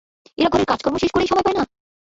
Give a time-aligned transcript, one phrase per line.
[0.37, 1.63] এরা ঘরের কাজকর্ম শেষ করেই সময় পায় না!